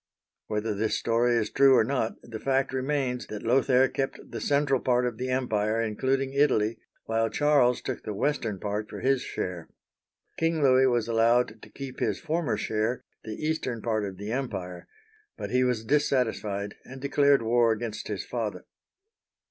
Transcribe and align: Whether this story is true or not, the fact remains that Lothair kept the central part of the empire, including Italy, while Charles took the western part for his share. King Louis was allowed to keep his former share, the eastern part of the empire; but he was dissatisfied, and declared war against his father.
Whether 0.47 0.73
this 0.73 0.97
story 0.97 1.35
is 1.35 1.51
true 1.51 1.77
or 1.77 1.83
not, 1.83 2.15
the 2.23 2.39
fact 2.39 2.73
remains 2.73 3.27
that 3.27 3.43
Lothair 3.43 3.87
kept 3.87 4.31
the 4.31 4.41
central 4.41 4.79
part 4.79 5.05
of 5.05 5.17
the 5.19 5.29
empire, 5.29 5.79
including 5.79 6.33
Italy, 6.33 6.79
while 7.05 7.29
Charles 7.29 7.83
took 7.83 8.01
the 8.01 8.15
western 8.15 8.59
part 8.59 8.89
for 8.89 9.01
his 9.01 9.21
share. 9.21 9.69
King 10.39 10.63
Louis 10.63 10.87
was 10.87 11.07
allowed 11.07 11.61
to 11.61 11.69
keep 11.69 11.99
his 11.99 12.19
former 12.19 12.57
share, 12.57 13.03
the 13.23 13.35
eastern 13.45 13.79
part 13.79 14.03
of 14.03 14.17
the 14.17 14.31
empire; 14.31 14.87
but 15.37 15.51
he 15.51 15.63
was 15.63 15.85
dissatisfied, 15.85 16.73
and 16.83 16.99
declared 16.99 17.43
war 17.43 17.71
against 17.71 18.07
his 18.07 18.25
father. 18.25 18.65